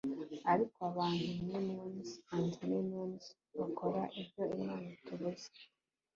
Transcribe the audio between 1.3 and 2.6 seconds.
millions and